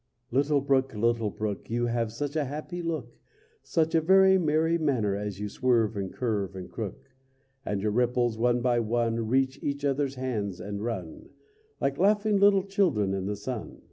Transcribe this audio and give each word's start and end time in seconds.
Little 0.31 0.61
brook, 0.61 0.95
little 0.95 1.29
brook, 1.29 1.69
You 1.69 1.85
have 1.85 2.11
such 2.11 2.35
a 2.35 2.45
happy 2.45 2.81
look, 2.81 3.19
Such 3.61 3.93
a 3.93 4.01
very 4.01 4.39
merry 4.39 4.79
manner 4.79 5.15
as 5.15 5.39
you 5.39 5.47
swerve 5.47 5.95
and 5.95 6.11
curve 6.11 6.55
and 6.55 6.67
crook; 6.71 7.11
And 7.63 7.83
your 7.83 7.91
ripples, 7.91 8.35
one 8.35 8.61
by 8.61 8.79
one, 8.79 9.27
Reach 9.27 9.59
each 9.61 9.85
other's 9.85 10.15
hands 10.15 10.59
and 10.59 10.83
run 10.83 11.29
Like 11.79 11.99
laughing 11.99 12.37
little 12.39 12.63
children 12.63 13.13
in 13.13 13.27
the 13.27 13.35
sun! 13.35 13.77